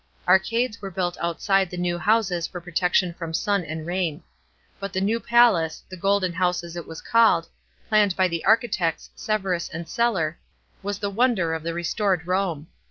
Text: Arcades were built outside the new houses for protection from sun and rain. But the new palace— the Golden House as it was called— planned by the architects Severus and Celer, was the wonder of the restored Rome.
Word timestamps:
Arcades 0.27 0.81
were 0.81 0.89
built 0.89 1.15
outside 1.21 1.69
the 1.69 1.77
new 1.77 1.99
houses 1.99 2.47
for 2.47 2.59
protection 2.59 3.13
from 3.13 3.35
sun 3.35 3.63
and 3.63 3.85
rain. 3.85 4.23
But 4.79 4.93
the 4.93 4.99
new 4.99 5.19
palace— 5.19 5.83
the 5.91 5.95
Golden 5.95 6.33
House 6.33 6.63
as 6.63 6.75
it 6.75 6.87
was 6.87 7.03
called— 7.03 7.47
planned 7.87 8.15
by 8.15 8.27
the 8.27 8.43
architects 8.43 9.11
Severus 9.15 9.69
and 9.69 9.87
Celer, 9.87 10.39
was 10.81 10.97
the 10.97 11.11
wonder 11.11 11.53
of 11.53 11.61
the 11.61 11.75
restored 11.75 12.25
Rome. 12.25 12.65